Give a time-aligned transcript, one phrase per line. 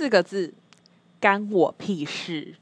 [0.00, 0.54] 四个字
[1.20, 2.54] 干我屁事。